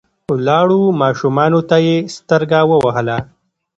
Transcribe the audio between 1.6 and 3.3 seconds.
ته يې سترګه ووهله.